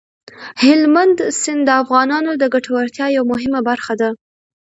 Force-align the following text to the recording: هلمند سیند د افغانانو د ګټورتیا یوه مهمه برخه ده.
هلمند 0.63 1.17
سیند 1.39 1.61
د 1.67 1.69
افغانانو 1.83 2.31
د 2.41 2.43
ګټورتیا 2.53 3.05
یوه 3.17 3.29
مهمه 3.31 3.59
برخه 3.69 3.93
ده. 4.01 4.09